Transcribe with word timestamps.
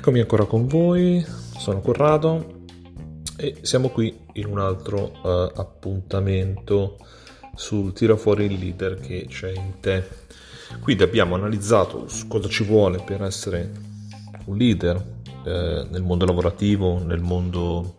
Eccomi 0.00 0.20
ancora 0.20 0.46
con 0.46 0.66
voi, 0.66 1.22
sono 1.58 1.82
Corrado 1.82 2.62
e 3.36 3.58
siamo 3.60 3.90
qui 3.90 4.18
in 4.32 4.46
un 4.46 4.58
altro 4.58 5.12
uh, 5.22 5.52
appuntamento 5.54 6.96
sul 7.54 7.92
tira 7.92 8.16
fuori 8.16 8.46
il 8.46 8.58
leader 8.58 8.98
che 8.98 9.26
c'è 9.28 9.52
in 9.54 9.74
te. 9.78 10.02
Quindi 10.80 11.02
abbiamo 11.02 11.34
analizzato 11.34 12.06
cosa 12.28 12.48
ci 12.48 12.64
vuole 12.64 13.02
per 13.04 13.22
essere 13.22 13.70
un 14.46 14.56
leader 14.56 14.96
eh, 15.44 15.86
nel 15.90 16.02
mondo 16.02 16.24
lavorativo, 16.24 17.04
nel 17.04 17.20
mondo 17.20 17.94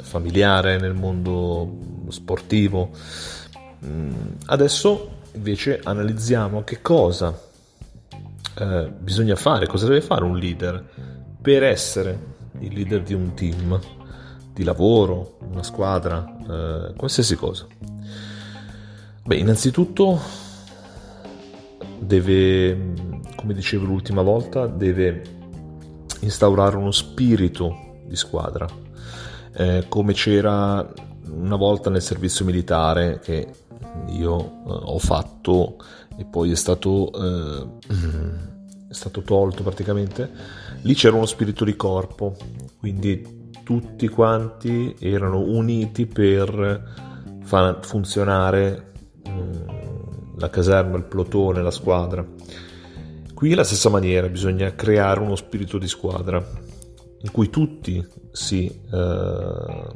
familiare, 0.00 0.78
nel 0.78 0.94
mondo 0.94 2.04
sportivo. 2.10 2.90
Mm, 3.84 4.12
adesso 4.46 5.22
invece 5.32 5.80
analizziamo 5.82 6.62
che 6.62 6.80
cosa 6.80 7.36
eh, 8.58 8.92
bisogna 8.96 9.34
fare, 9.34 9.66
cosa 9.66 9.88
deve 9.88 10.02
fare 10.02 10.22
un 10.22 10.36
leader 10.36 11.20
per 11.42 11.64
essere 11.64 12.30
il 12.60 12.72
leader 12.72 13.02
di 13.02 13.14
un 13.14 13.34
team, 13.34 13.78
di 14.54 14.62
lavoro, 14.62 15.38
una 15.50 15.64
squadra, 15.64 16.24
eh, 16.38 16.94
qualsiasi 16.96 17.34
cosa? 17.34 17.66
Beh, 19.24 19.36
innanzitutto 19.36 20.20
deve, 21.98 22.94
come 23.36 23.54
dicevo 23.54 23.86
l'ultima 23.86 24.22
volta, 24.22 24.66
deve 24.66 25.22
instaurare 26.20 26.76
uno 26.76 26.92
spirito 26.92 28.00
di 28.06 28.16
squadra, 28.16 28.66
eh, 29.54 29.84
come 29.88 30.12
c'era 30.12 30.88
una 31.24 31.56
volta 31.56 31.90
nel 31.90 32.02
servizio 32.02 32.44
militare 32.44 33.18
che 33.20 33.48
io 34.08 34.38
eh, 34.38 34.50
ho 34.64 34.98
fatto 34.98 35.76
e 36.16 36.24
poi 36.24 36.52
è 36.52 36.56
stato, 36.56 37.10
eh, 37.12 37.66
è 38.92 38.94
stato 38.94 39.22
tolto 39.22 39.62
praticamente 39.62 40.30
Lì 40.84 40.94
c'era 40.94 41.14
uno 41.14 41.26
spirito 41.26 41.64
di 41.64 41.76
corpo, 41.76 42.36
quindi 42.78 43.50
tutti 43.62 44.08
quanti 44.08 44.96
erano 44.98 45.38
uniti 45.38 46.06
per 46.06 47.38
far 47.42 47.78
funzionare 47.84 48.92
mm, 49.28 50.38
la 50.38 50.50
caserma, 50.50 50.96
il 50.96 51.04
plotone, 51.04 51.62
la 51.62 51.70
squadra. 51.70 52.26
Qui 53.32 53.54
la 53.54 53.62
stessa 53.62 53.90
maniera, 53.90 54.28
bisogna 54.28 54.74
creare 54.74 55.20
uno 55.20 55.36
spirito 55.36 55.78
di 55.78 55.86
squadra 55.86 56.44
in 57.24 57.30
cui 57.30 57.48
tutti 57.48 58.04
si 58.32 58.66
eh, 58.66 59.92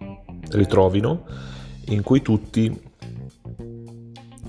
ritrovino, 0.50 1.26
in 1.86 2.02
cui 2.02 2.22
tutti, 2.22 2.80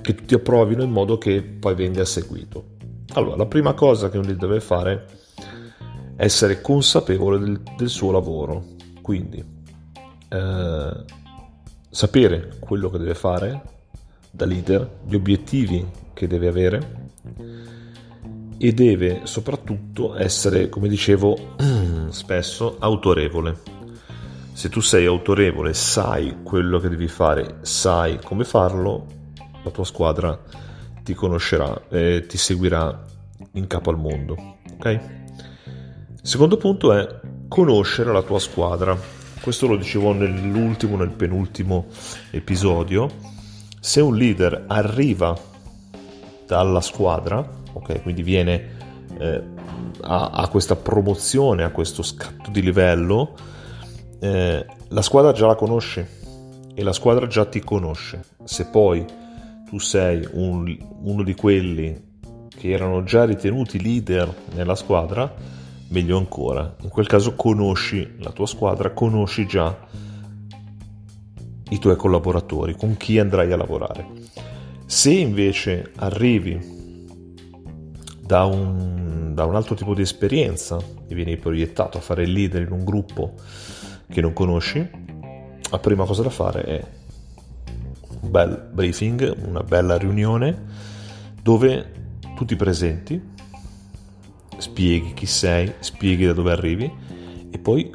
che 0.01 0.13
tutti 0.13 0.35
approvino 0.35 0.83
in 0.83 0.91
modo 0.91 1.17
che 1.17 1.41
poi 1.41 1.73
venga 1.73 2.05
seguito. 2.05 2.75
Allora, 3.17 3.35
la 3.35 3.47
prima 3.47 3.73
cosa 3.73 4.09
che 4.09 4.19
un 4.19 4.25
leader 4.25 4.47
deve 4.47 4.59
fare 4.59 5.07
è 6.15 6.23
essere 6.23 6.61
consapevole 6.61 7.39
del, 7.39 7.59
del 7.75 7.89
suo 7.89 8.11
lavoro, 8.11 8.63
quindi 9.01 9.43
eh, 10.29 11.03
sapere 11.89 12.57
quello 12.59 12.91
che 12.91 12.99
deve 12.99 13.15
fare 13.15 13.61
da 14.29 14.45
leader, 14.45 14.99
gli 15.07 15.15
obiettivi 15.15 15.83
che 16.13 16.27
deve 16.27 16.47
avere 16.47 17.09
e 18.59 18.71
deve 18.71 19.21
soprattutto 19.23 20.15
essere, 20.15 20.69
come 20.69 20.87
dicevo 20.87 21.55
spesso, 22.09 22.75
autorevole. 22.77 23.57
Se 24.53 24.69
tu 24.69 24.79
sei 24.79 25.07
autorevole, 25.07 25.73
sai 25.73 26.43
quello 26.43 26.77
che 26.77 26.89
devi 26.89 27.07
fare, 27.07 27.57
sai 27.61 28.19
come 28.23 28.43
farlo, 28.43 29.07
la 29.63 29.71
tua 29.71 29.85
squadra 29.85 30.39
ti 31.07 31.13
conoscerà 31.13 31.83
e 31.87 32.25
ti 32.27 32.37
seguirà 32.37 33.05
in 33.53 33.65
capo 33.65 33.91
al 33.91 33.97
mondo. 33.97 34.57
Ok? 34.73 34.99
secondo 36.21 36.57
punto 36.57 36.91
è 36.91 37.07
conoscere 37.47 38.11
la 38.11 38.21
tua 38.21 38.39
squadra. 38.39 38.97
Questo 39.39 39.67
lo 39.67 39.77
dicevo 39.77 40.11
nell'ultimo, 40.11 40.97
nel 40.97 41.11
penultimo 41.11 41.85
episodio. 42.31 43.09
Se 43.79 44.01
un 44.01 44.17
leader 44.17 44.65
arriva 44.67 45.33
dalla 46.45 46.81
squadra, 46.81 47.47
ok, 47.71 48.01
quindi 48.01 48.21
viene 48.21 48.75
eh, 49.17 49.43
a, 50.01 50.31
a, 50.31 50.47
questa 50.49 50.75
promozione, 50.75 51.63
a 51.63 51.69
questo 51.69 52.03
scatto 52.03 52.51
di 52.51 52.61
livello, 52.61 53.33
eh, 54.19 54.65
la 54.89 55.01
squadra 55.01 55.31
già 55.31 55.45
la 55.45 55.55
conosce 55.55 56.19
e 56.73 56.83
la 56.83 56.91
squadra 56.91 57.27
già 57.27 57.45
ti 57.45 57.61
conosce. 57.61 58.25
Se 58.43 58.65
poi 58.65 59.25
tu 59.67 59.79
sei 59.79 60.25
un, 60.31 60.77
uno 61.01 61.23
di 61.23 61.35
quelli 61.35 62.05
che 62.49 62.69
erano 62.69 63.03
già 63.03 63.25
ritenuti 63.25 63.81
leader 63.81 64.33
nella 64.55 64.75
squadra, 64.75 65.31
meglio 65.89 66.17
ancora, 66.17 66.75
in 66.81 66.89
quel 66.89 67.05
caso 67.05 67.35
conosci 67.35 68.15
la 68.19 68.31
tua 68.31 68.47
squadra, 68.47 68.91
conosci 68.91 69.45
già 69.45 69.77
i 71.69 71.79
tuoi 71.79 71.97
collaboratori, 71.97 72.75
con 72.75 72.95
chi 72.95 73.19
andrai 73.19 73.51
a 73.51 73.57
lavorare. 73.57 74.07
Se 74.85 75.11
invece 75.11 75.91
arrivi 75.95 76.75
da 78.21 78.45
un, 78.45 79.33
da 79.33 79.43
un 79.43 79.55
altro 79.55 79.75
tipo 79.75 79.93
di 79.93 80.01
esperienza 80.01 80.77
e 81.07 81.13
vieni 81.13 81.35
proiettato 81.35 81.97
a 81.97 82.01
fare 82.01 82.23
il 82.23 82.31
leader 82.31 82.61
in 82.61 82.71
un 82.71 82.85
gruppo 82.85 83.33
che 84.09 84.21
non 84.21 84.31
conosci, 84.31 84.89
la 85.69 85.79
prima 85.79 86.05
cosa 86.05 86.23
da 86.23 86.29
fare 86.29 86.63
è 86.63 86.83
un 88.19 88.31
bel 88.31 88.69
briefing, 88.71 89.35
una 89.45 89.63
bella 89.63 89.97
riunione 89.97 90.65
dove 91.41 91.93
tu 92.35 92.45
ti 92.45 92.55
presenti 92.55 93.35
spieghi 94.57 95.13
chi 95.13 95.25
sei, 95.25 95.73
spieghi 95.79 96.25
da 96.25 96.33
dove 96.33 96.51
arrivi 96.51 96.91
e 97.49 97.57
poi 97.59 97.91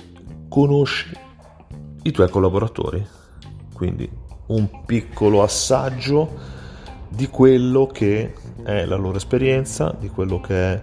conosci 0.48 1.16
i 2.02 2.10
tuoi 2.10 2.28
collaboratori. 2.28 3.04
Quindi 3.72 4.08
un 4.46 4.84
piccolo 4.84 5.42
assaggio 5.42 6.50
di 7.08 7.26
quello 7.28 7.86
che 7.86 8.34
è 8.62 8.84
la 8.84 8.96
loro 8.96 9.16
esperienza, 9.16 9.94
di 9.98 10.08
quello 10.08 10.40
che 10.40 10.72
è 10.72 10.82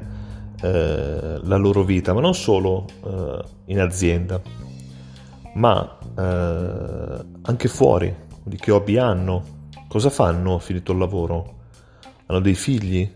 eh, 0.61 1.39
la 1.41 1.56
loro 1.56 1.83
vita, 1.83 2.13
ma 2.13 2.21
non 2.21 2.35
solo 2.35 2.85
eh, 3.06 3.44
in 3.66 3.79
azienda, 3.79 4.41
ma 5.56 5.97
eh, 6.17 7.25
anche 7.41 7.67
fuori, 7.67 8.13
di 8.44 8.57
che 8.57 8.72
hobby 8.72 8.97
hanno, 8.97 9.67
cosa 9.88 10.09
fanno 10.09 10.59
finito 10.59 10.91
il 10.91 10.97
lavoro, 10.97 11.57
hanno 12.25 12.39
dei 12.39 12.55
figli, 12.55 13.11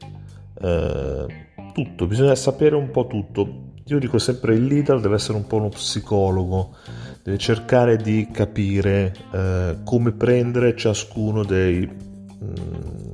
eh, 0.61 1.25
tutto, 1.73 2.07
bisogna 2.07 2.35
sapere 2.35 2.75
un 2.75 2.91
po' 2.91 3.07
tutto. 3.07 3.71
Io 3.87 3.99
dico 3.99 4.17
sempre 4.17 4.55
il 4.55 4.65
leader 4.65 5.01
deve 5.01 5.15
essere 5.15 5.37
un 5.37 5.45
po' 5.45 5.57
uno 5.57 5.69
psicologo, 5.69 6.75
deve 7.21 7.37
cercare 7.37 7.97
di 7.97 8.29
capire 8.31 9.13
eh, 9.31 9.77
come 9.83 10.11
prendere 10.13 10.75
ciascuno 10.75 11.43
dei 11.43 11.85
mh, 11.85 12.45
mm, 12.45 13.13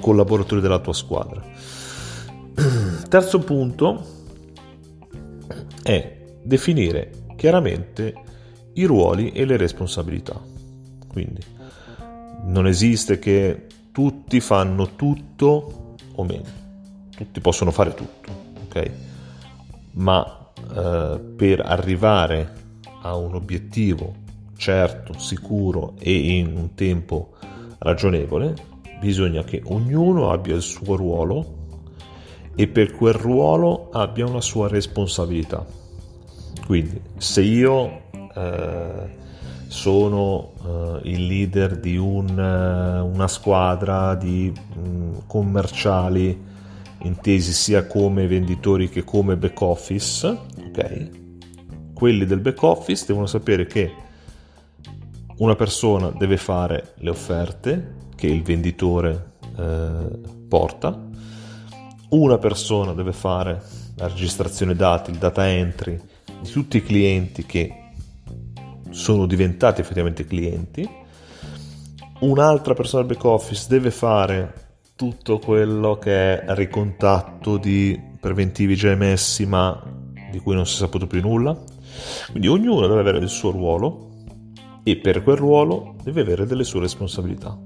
collaboratori 0.00 0.60
della 0.60 0.80
tua 0.80 0.92
squadra. 0.92 1.42
Terzo 3.08 3.38
punto 3.40 4.04
è 5.82 6.18
definire 6.42 7.10
chiaramente 7.36 8.14
i 8.74 8.84
ruoli 8.84 9.30
e 9.30 9.44
le 9.44 9.56
responsabilità. 9.56 10.59
Quindi 11.10 11.42
non 12.44 12.66
esiste 12.66 13.18
che 13.18 13.66
tutti 13.92 14.40
fanno 14.40 14.94
tutto 14.94 15.96
o 16.14 16.24
meno 16.24 16.60
tutti 17.24 17.40
possono 17.40 17.70
fare 17.70 17.92
tutto, 17.92 18.30
ok? 18.64 18.90
Ma 19.92 20.50
eh, 20.74 21.20
per 21.36 21.60
arrivare 21.60 22.52
a 23.02 23.14
un 23.14 23.34
obiettivo 23.34 24.14
certo, 24.56 25.18
sicuro 25.18 25.94
e 25.98 26.38
in 26.38 26.56
un 26.56 26.74
tempo 26.74 27.32
ragionevole, 27.78 28.54
bisogna 29.00 29.44
che 29.44 29.60
ognuno 29.66 30.30
abbia 30.30 30.54
il 30.54 30.62
suo 30.62 30.96
ruolo 30.96 31.58
e 32.54 32.66
per 32.68 32.92
quel 32.92 33.14
ruolo 33.14 33.90
abbia 33.90 34.26
una 34.26 34.40
sua 34.40 34.68
responsabilità. 34.68 35.64
Quindi 36.64 37.00
se 37.18 37.42
io 37.42 38.02
eh, 38.34 39.18
sono 39.70 40.54
eh, 40.66 41.10
il 41.10 41.26
leader 41.26 41.78
di 41.78 41.96
un, 41.96 42.28
una 42.28 43.28
squadra 43.28 44.16
di 44.16 44.52
mh, 44.52 44.80
mm, 44.80 45.12
commerciali 45.28 46.48
intesi 47.02 47.52
sia 47.52 47.86
come 47.86 48.26
venditori 48.26 48.88
che 48.88 49.04
come 49.04 49.36
back 49.36 49.60
office, 49.60 50.26
ok? 50.26 51.10
Quelli 51.94 52.26
del 52.26 52.40
back 52.40 52.60
office 52.64 53.04
devono 53.06 53.26
sapere 53.26 53.66
che 53.66 53.92
una 55.36 55.54
persona 55.54 56.10
deve 56.18 56.36
fare 56.36 56.94
le 56.96 57.10
offerte 57.10 57.94
che 58.16 58.26
il 58.26 58.42
venditore 58.42 59.34
eh, 59.56 60.18
porta, 60.48 61.00
una 62.08 62.38
persona 62.38 62.92
deve 62.92 63.12
fare 63.12 63.62
la 63.94 64.08
registrazione 64.08 64.74
dati, 64.74 65.12
il 65.12 65.18
data 65.18 65.48
entry 65.48 65.96
di 66.42 66.50
tutti 66.50 66.78
i 66.78 66.82
clienti 66.82 67.46
che 67.46 67.79
sono 68.90 69.26
diventati 69.26 69.80
effettivamente 69.80 70.24
clienti, 70.24 70.88
un'altra 72.20 72.74
persona 72.74 73.04
del 73.04 73.14
back 73.14 73.24
office 73.24 73.66
deve 73.68 73.90
fare 73.90 74.68
tutto 74.96 75.38
quello 75.38 75.96
che 75.96 76.40
è 76.40 76.54
ricontatto 76.54 77.56
di 77.56 77.98
preventivi 78.20 78.76
già 78.76 78.90
emessi 78.90 79.46
ma 79.46 79.82
di 80.30 80.38
cui 80.38 80.54
non 80.54 80.66
si 80.66 80.74
è 80.74 80.78
saputo 80.78 81.06
più 81.06 81.20
nulla. 81.20 81.58
Quindi 82.30 82.48
ognuno 82.48 82.86
deve 82.86 83.00
avere 83.00 83.18
il 83.18 83.28
suo 83.28 83.50
ruolo 83.50 84.10
e 84.82 84.96
per 84.96 85.22
quel 85.22 85.36
ruolo 85.36 85.94
deve 86.02 86.20
avere 86.20 86.46
delle 86.46 86.64
sue 86.64 86.80
responsabilità. 86.80 87.58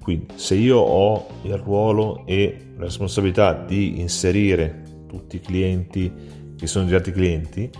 Quindi 0.00 0.26
se 0.34 0.54
io 0.54 0.78
ho 0.78 1.26
il 1.42 1.56
ruolo 1.56 2.26
e 2.26 2.72
la 2.76 2.84
responsabilità 2.84 3.54
di 3.54 4.00
inserire 4.00 4.82
tutti 5.06 5.36
i 5.36 5.40
clienti 5.40 6.12
che 6.56 6.66
sono 6.66 6.84
diventati 6.84 7.12
clienti, 7.12 7.70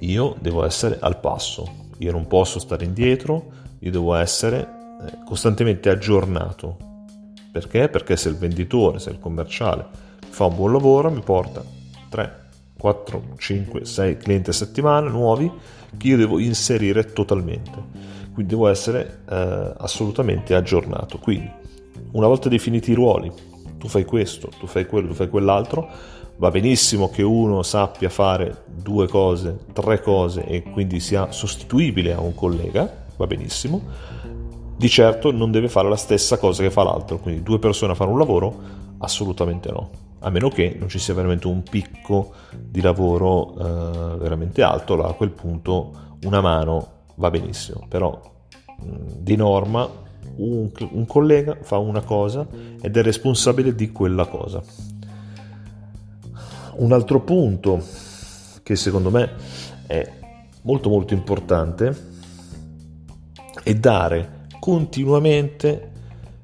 io 0.00 0.36
devo 0.40 0.64
essere 0.64 0.96
al 1.00 1.20
passo, 1.20 1.87
io 1.98 2.12
non 2.12 2.26
posso 2.26 2.58
stare 2.58 2.84
indietro, 2.84 3.50
io 3.80 3.90
devo 3.90 4.14
essere 4.14 4.60
eh, 4.60 5.24
costantemente 5.24 5.88
aggiornato. 5.88 6.76
Perché? 7.50 7.88
Perché 7.88 8.16
se 8.16 8.28
il 8.28 8.36
venditore, 8.36 8.98
se 8.98 9.10
il 9.10 9.18
commerciale 9.18 9.86
fa 10.28 10.46
un 10.46 10.54
buon 10.54 10.72
lavoro, 10.72 11.10
mi 11.10 11.20
porta 11.20 11.62
3, 12.08 12.46
4, 12.78 13.22
5, 13.36 13.84
6 13.84 14.16
clienti 14.16 14.50
a 14.50 14.52
settimana 14.52 15.08
nuovi 15.08 15.50
che 15.96 16.08
io 16.08 16.16
devo 16.16 16.38
inserire 16.38 17.12
totalmente. 17.12 18.06
Quindi 18.32 18.54
devo 18.54 18.68
essere 18.68 19.20
eh, 19.28 19.72
assolutamente 19.78 20.54
aggiornato. 20.54 21.18
Quindi, 21.18 21.50
una 22.12 22.26
volta 22.28 22.48
definiti 22.48 22.92
i 22.92 22.94
ruoli, 22.94 23.32
tu 23.78 23.88
fai 23.88 24.04
questo, 24.04 24.50
tu 24.58 24.66
fai 24.66 24.86
quello, 24.86 25.08
tu 25.08 25.14
fai 25.14 25.28
quell'altro, 25.28 25.88
va 26.36 26.50
benissimo 26.50 27.10
che 27.10 27.22
uno 27.22 27.62
sappia 27.62 28.08
fare 28.08 28.64
due 28.66 29.08
cose, 29.08 29.58
tre 29.72 30.00
cose 30.00 30.44
e 30.44 30.62
quindi 30.62 31.00
sia 31.00 31.32
sostituibile 31.32 32.12
a 32.12 32.20
un 32.20 32.34
collega, 32.34 33.06
va 33.16 33.26
benissimo. 33.26 33.80
Di 34.76 34.88
certo 34.88 35.32
non 35.32 35.50
deve 35.50 35.68
fare 35.68 35.88
la 35.88 35.96
stessa 35.96 36.38
cosa 36.38 36.62
che 36.62 36.70
fa 36.70 36.84
l'altro, 36.84 37.18
quindi 37.18 37.42
due 37.42 37.58
persone 37.58 37.92
a 37.92 37.94
fare 37.96 38.10
un 38.10 38.18
lavoro, 38.18 38.56
assolutamente 38.98 39.70
no 39.70 40.06
a 40.20 40.30
meno 40.30 40.48
che 40.48 40.76
non 40.78 40.88
ci 40.88 40.98
sia 40.98 41.14
veramente 41.14 41.46
un 41.46 41.62
picco 41.62 42.32
di 42.56 42.80
lavoro 42.80 43.54
eh, 43.54 44.16
veramente 44.18 44.62
alto, 44.62 44.94
allora 44.94 45.08
a 45.08 45.12
quel 45.12 45.30
punto 45.30 46.16
una 46.22 46.40
mano 46.40 46.86
va 47.16 47.30
benissimo, 47.30 47.86
però 47.88 48.20
mh, 48.80 48.84
di 49.18 49.36
norma 49.36 49.88
un, 50.36 50.70
un, 50.90 51.06
collega 51.06 51.58
fa 51.60 51.78
una 51.78 52.02
cosa 52.02 52.46
ed 52.80 52.96
è 52.96 53.02
responsabile 53.02 53.74
di 53.74 53.90
quella 53.90 54.26
cosa. 54.26 54.62
Un 56.76 56.92
altro 56.92 57.20
punto 57.20 57.82
che 58.62 58.76
secondo 58.76 59.10
me 59.10 59.30
è 59.86 60.10
molto 60.62 60.88
molto 60.88 61.14
importante 61.14 62.06
è 63.62 63.74
dare 63.74 64.46
continuamente 64.60 65.90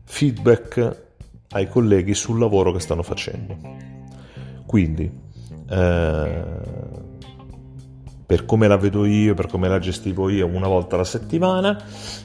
feedback 0.04 1.02
ai 1.50 1.68
colleghi 1.68 2.14
sul 2.14 2.38
lavoro 2.38 2.72
che 2.72 2.80
stanno 2.80 3.02
facendo. 3.02 3.56
Quindi, 4.66 5.10
eh, 5.68 6.44
per 8.26 8.44
come 8.44 8.68
la 8.68 8.76
vedo 8.76 9.04
io, 9.04 9.34
per 9.34 9.46
come 9.46 9.68
la 9.68 9.78
gestivo 9.78 10.28
io, 10.28 10.46
una 10.46 10.68
volta 10.68 10.94
alla 10.94 11.04
settimana, 11.04 11.82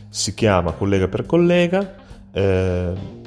si 0.10 0.34
chiama 0.34 0.72
collega 0.72 1.08
per 1.08 1.26
collega. 1.26 1.96
Eh, 2.32 3.18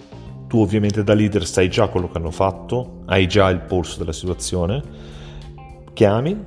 tu 0.47 0.61
ovviamente 0.61 1.03
da 1.03 1.15
leader 1.15 1.47
sai 1.47 1.71
già 1.71 1.89
quello 1.89 2.11
che 2.11 2.19
hanno 2.19 2.31
fatto, 2.31 3.05
hai 3.07 3.27
già 3.27 3.49
il 3.49 3.61
polso 3.61 3.99
della 3.99 4.13
situazione, 4.13 4.83
chiami 5.95 6.45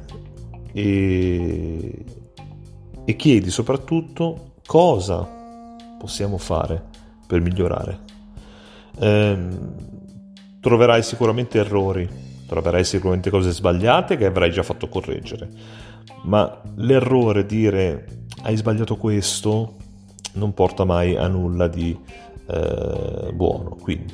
e, 0.71 2.05
e 3.03 3.15
chiedi 3.15 3.49
soprattutto 3.49 4.53
cosa 4.65 5.27
possiamo 5.97 6.37
fare 6.37 6.83
per 7.25 7.41
migliorare. 7.41 7.99
Ehm, 8.99 9.73
troverai 10.59 11.01
sicuramente 11.01 11.57
errori, 11.57 12.07
troverai 12.47 12.83
sicuramente 12.83 13.29
cose 13.29 13.51
sbagliate 13.51 14.17
che 14.17 14.25
avrai 14.25 14.51
già 14.51 14.61
fatto 14.63 14.87
correggere, 14.87 15.49
ma 16.23 16.61
l'errore 16.75 17.45
dire 17.45 18.23
hai 18.43 18.55
sbagliato 18.55 18.97
questo 18.97 19.75
non 20.33 20.53
porta 20.53 20.83
mai 20.83 21.15
a 21.15 21.27
nulla 21.27 21.67
di 21.67 21.97
eh, 22.47 23.31
buono. 23.33 23.75
Quindi 23.81 24.13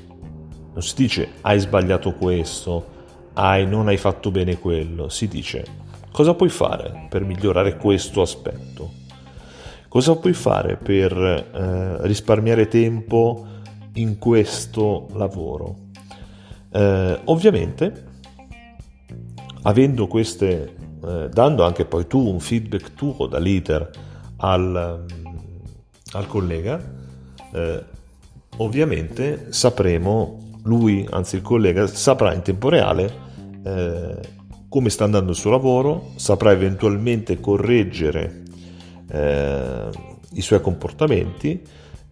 non 0.74 0.82
si 0.82 0.96
dice 0.96 1.30
hai 1.42 1.60
sbagliato 1.60 2.14
questo, 2.14 2.86
hai, 3.34 3.66
non 3.68 3.88
hai 3.88 3.98
fatto 3.98 4.32
bene 4.32 4.58
quello, 4.58 5.10
si 5.10 5.28
dice 5.28 5.80
cosa 6.12 6.34
puoi 6.34 6.50
fare 6.50 7.08
per 7.10 7.24
migliorare 7.24 7.78
questo 7.78 8.22
aspetto. 8.22 9.00
Cosa 9.88 10.16
puoi 10.16 10.32
fare 10.32 10.78
per 10.78 11.12
eh, 11.12 12.08
risparmiare 12.08 12.70
tempo 12.70 13.46
in 13.96 14.18
questo 14.18 15.08
lavoro. 15.16 15.76
Eh, 16.72 17.20
ovviamente, 17.26 18.06
avendo 19.64 20.08
queste, 20.08 20.76
eh, 21.04 21.30
dando 21.32 21.64
anche 21.64 21.86
poi 21.86 22.08
tu 22.08 22.20
un 22.28 22.40
feedback 22.40 22.94
tuo 22.94 23.28
da 23.28 23.40
leader 23.40 23.90
al, 24.38 25.06
al 26.12 26.28
collega, 26.28 26.82
eh, 27.54 27.84
ovviamente 28.58 29.48
sapremo, 29.50 30.60
lui, 30.64 31.08
anzi 31.10 31.38
il 31.38 31.42
collega, 31.42 31.88
saprà 31.88 32.34
in 32.34 32.42
tempo 32.42 32.70
reale 32.70 33.14
eh, 33.64 34.20
come 34.68 34.90
sta 34.90 35.04
andando 35.04 35.32
il 35.32 35.38
suo 35.38 35.52
lavoro, 35.52 36.12
saprà 36.16 36.52
eventualmente 36.52 37.40
correggere 37.40 38.44
eh, 39.10 39.90
i 40.34 40.42
suoi 40.42 40.62
comportamenti 40.62 41.62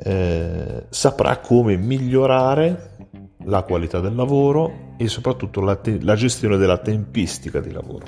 eh, 0.01 0.85
saprà 0.89 1.39
come 1.39 1.75
migliorare 1.77 2.97
la 3.45 3.63
qualità 3.63 3.99
del 3.99 4.15
lavoro 4.15 4.93
e 4.97 5.07
soprattutto 5.07 5.61
la, 5.61 5.75
te- 5.75 6.01
la 6.01 6.15
gestione 6.15 6.57
della 6.57 6.77
tempistica 6.77 7.59
di 7.59 7.71
lavoro. 7.71 8.05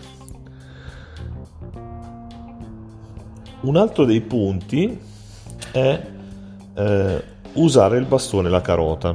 Un 3.61 3.75
altro 3.75 4.05
dei 4.05 4.21
punti 4.21 4.99
è 5.71 6.07
eh, 6.73 7.23
usare 7.53 7.97
il 7.97 8.05
bastone 8.05 8.47
e 8.47 8.51
la 8.51 8.61
carota. 8.61 9.13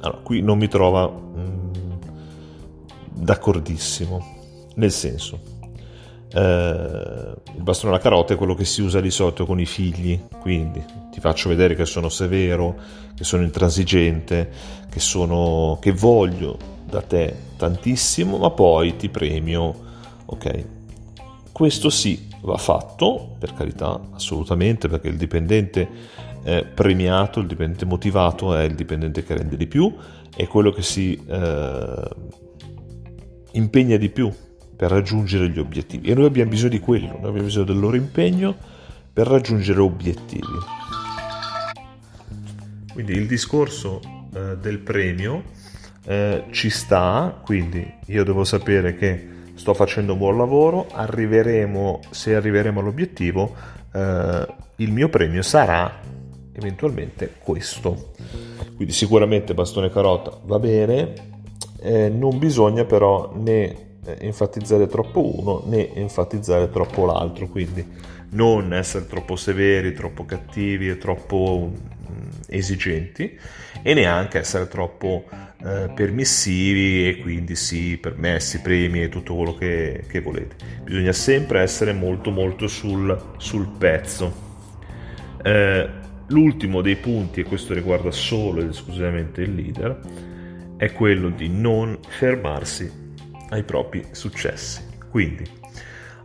Allora, 0.00 0.20
qui 0.22 0.42
non 0.42 0.58
mi 0.58 0.68
trova 0.68 1.08
mh, 1.08 1.40
mm, 1.40 1.70
d'accordissimo, 3.14 4.36
nel 4.76 4.92
senso, 4.92 5.40
eh, 6.32 7.34
il 7.56 7.62
bastone 7.62 7.92
alla 7.92 8.02
carota 8.02 8.34
è 8.34 8.36
quello 8.36 8.54
che 8.54 8.64
si 8.64 8.80
usa 8.80 9.00
di 9.00 9.10
solito 9.10 9.44
con 9.44 9.58
i 9.58 9.66
figli, 9.66 10.20
quindi 10.40 10.82
ti 11.10 11.18
faccio 11.18 11.48
vedere 11.48 11.74
che 11.74 11.84
sono 11.84 12.08
severo, 12.08 12.76
che 13.16 13.24
sono 13.24 13.42
intransigente, 13.42 14.50
che, 14.88 15.00
sono, 15.00 15.78
che 15.80 15.90
voglio 15.90 16.56
da 16.84 17.02
te 17.02 17.34
tantissimo, 17.56 18.38
ma 18.38 18.50
poi 18.50 18.94
ti 18.94 19.08
premio, 19.08 19.74
ok? 20.26 20.64
Questo 21.50 21.90
sì, 21.90 22.28
va 22.42 22.56
fatto, 22.56 23.36
per 23.38 23.54
carità, 23.54 24.00
assolutamente, 24.12 24.88
perché 24.88 25.08
il 25.08 25.16
dipendente 25.16 25.88
eh, 26.42 26.64
premiato, 26.64 27.40
il 27.40 27.46
dipendente 27.46 27.84
motivato 27.84 28.54
è 28.54 28.64
il 28.64 28.74
dipendente 28.74 29.22
che 29.24 29.34
rende 29.34 29.56
di 29.56 29.66
più, 29.66 29.94
è 30.34 30.46
quello 30.46 30.70
che 30.70 30.82
si 30.82 31.20
eh, 31.26 32.08
impegna 33.52 33.96
di 33.96 34.08
più 34.08 34.32
per 34.76 34.90
raggiungere 34.90 35.48
gli 35.50 35.58
obiettivi. 35.58 36.08
E 36.08 36.14
noi 36.14 36.24
abbiamo 36.24 36.50
bisogno 36.50 36.70
di 36.70 36.80
quello, 36.80 37.08
noi 37.08 37.28
abbiamo 37.28 37.42
bisogno 37.42 37.66
del 37.66 37.78
loro 37.78 37.96
impegno 37.96 38.56
per 39.12 39.26
raggiungere 39.26 39.80
obiettivi. 39.80 40.78
Quindi 42.92 43.12
il 43.12 43.26
discorso 43.26 44.00
eh, 44.32 44.56
del 44.56 44.78
premio 44.78 45.42
eh, 46.04 46.44
ci 46.50 46.70
sta, 46.70 47.38
quindi 47.44 47.86
io 48.06 48.24
devo 48.24 48.44
sapere 48.44 48.94
che 48.94 49.28
sto 49.60 49.74
facendo 49.74 50.14
un 50.14 50.18
buon 50.18 50.38
lavoro, 50.38 50.86
arriveremo, 50.90 52.00
se 52.08 52.34
arriveremo 52.34 52.80
all'obiettivo, 52.80 53.54
eh, 53.92 54.46
il 54.76 54.90
mio 54.90 55.10
premio 55.10 55.42
sarà 55.42 56.00
eventualmente 56.52 57.34
questo. 57.42 58.12
Quindi 58.74 58.94
sicuramente 58.94 59.52
bastone 59.52 59.90
carota 59.90 60.34
va 60.44 60.58
bene, 60.58 61.12
eh, 61.82 62.08
non 62.08 62.38
bisogna 62.38 62.86
però 62.86 63.34
né 63.36 63.98
eh, 64.02 64.16
enfatizzare 64.20 64.86
troppo 64.86 65.38
uno 65.38 65.62
né 65.66 65.92
enfatizzare 65.92 66.70
troppo 66.70 67.04
l'altro, 67.04 67.46
quindi 67.46 67.86
non 68.30 68.72
essere 68.72 69.06
troppo 69.06 69.36
severi, 69.36 69.92
troppo 69.92 70.24
cattivi 70.24 70.88
e 70.88 70.96
troppo 70.96 71.70
esigenti 72.48 73.38
e 73.82 73.94
neanche 73.94 74.38
essere 74.38 74.68
troppo 74.68 75.28
eh, 75.62 75.90
permissivi 75.94 77.08
e 77.08 77.18
quindi 77.18 77.56
sì, 77.56 77.98
permessi, 77.98 78.60
premi 78.60 79.02
e 79.02 79.08
tutto 79.08 79.34
quello 79.34 79.54
che, 79.54 80.04
che 80.08 80.20
volete. 80.20 80.56
Bisogna 80.82 81.12
sempre 81.12 81.60
essere 81.60 81.92
molto 81.92 82.30
molto 82.30 82.66
sul, 82.66 83.34
sul 83.36 83.68
pezzo. 83.78 84.48
Eh, 85.42 85.88
l'ultimo 86.28 86.80
dei 86.80 86.96
punti, 86.96 87.40
e 87.40 87.44
questo 87.44 87.74
riguarda 87.74 88.10
solo 88.10 88.60
ed 88.60 88.68
esclusivamente 88.68 89.42
il 89.42 89.54
leader, 89.54 90.00
è 90.76 90.92
quello 90.92 91.28
di 91.28 91.48
non 91.48 91.98
fermarsi 92.08 92.90
ai 93.50 93.62
propri 93.64 94.06
successi. 94.12 94.82
Quindi 95.10 95.44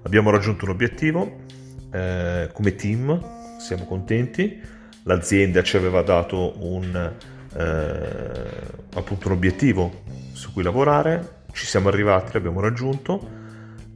abbiamo 0.04 0.30
raggiunto 0.30 0.66
un 0.66 0.72
obiettivo 0.72 1.44
eh, 1.92 2.50
come 2.54 2.76
team, 2.76 3.58
siamo 3.60 3.86
contenti, 3.86 4.62
l'azienda 5.06 5.64
ci 5.64 5.78
aveva 5.78 6.02
dato 6.02 6.54
un, 6.60 7.14
eh, 7.58 8.50
appunto 8.94 9.28
un 9.28 9.34
obiettivo 9.34 10.04
su 10.34 10.52
cui 10.54 10.64
lavorare, 10.64 11.44
ci 11.52 11.66
siamo 11.66 11.90
arrivati, 11.90 12.34
l'abbiamo 12.34 12.60
raggiunto. 12.60 13.44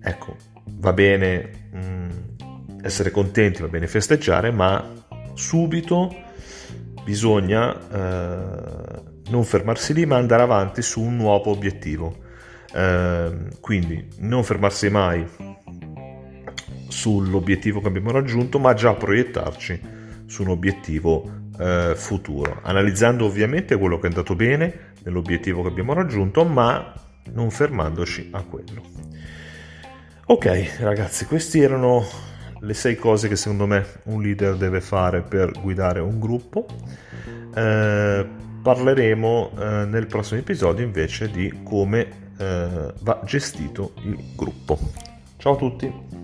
Ecco, 0.01 0.35
va 0.77 0.93
bene 0.93 1.67
mh, 1.71 1.79
mm, 1.79 2.09
essere 2.83 3.11
contenti, 3.11 3.61
va 3.61 3.67
bene 3.67 3.87
festeggiare, 3.87 4.51
ma 4.51 4.97
subito 5.33 6.27
bisogna 7.03 7.75
eh, 7.75 9.01
non 9.29 9.43
fermarsi 9.43 9.93
lì, 9.93 10.05
ma 10.05 10.17
andare 10.17 10.43
avanti 10.43 10.81
su 10.81 11.01
un 11.01 11.17
nuovo 11.17 11.51
obiettivo. 11.51 12.27
Eh, 12.71 13.31
quindi 13.59 14.07
non 14.19 14.43
fermarsi 14.43 14.89
mai 14.89 15.25
sull'obiettivo 16.87 17.81
che 17.81 17.87
abbiamo 17.87 18.11
raggiunto, 18.11 18.59
ma 18.59 18.73
già 18.73 18.93
proiettarci 18.93 19.97
su 20.29 20.43
un 20.43 20.49
obiettivo 20.49 21.29
eh, 21.57 21.93
futuro, 21.95 22.59
analizzando 22.61 23.25
ovviamente 23.25 23.75
quello 23.77 23.97
che 23.97 24.07
è 24.07 24.09
andato 24.09 24.35
bene 24.35 24.93
nell'obiettivo 25.03 25.63
che 25.63 25.69
abbiamo 25.69 25.93
raggiunto, 25.93 26.45
ma 26.45 26.93
non 27.33 27.49
fermandoci 27.49 28.29
a 28.31 28.43
quello. 28.43 28.81
Ok 30.25 30.77
ragazzi, 30.79 31.25
queste 31.25 31.59
erano 31.59 32.05
le 32.59 32.73
sei 32.73 32.95
cose 32.95 33.27
che 33.27 33.35
secondo 33.35 33.65
me 33.65 33.85
un 34.03 34.21
leader 34.21 34.55
deve 34.55 34.81
fare 34.81 35.21
per 35.21 35.51
guidare 35.59 35.99
un 35.99 36.19
gruppo. 36.19 36.67
Eh, 37.55 38.27
parleremo 38.61 39.51
eh, 39.57 39.85
nel 39.85 40.05
prossimo 40.05 40.39
episodio 40.39 40.85
invece 40.85 41.31
di 41.31 41.61
come 41.63 42.07
eh, 42.37 42.93
va 43.01 43.21
gestito 43.25 43.93
il 44.03 44.17
gruppo. 44.35 44.77
Ciao 45.37 45.53
a 45.53 45.57
tutti! 45.57 46.18